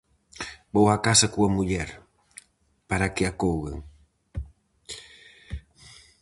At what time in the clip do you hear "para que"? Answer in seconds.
2.89-3.23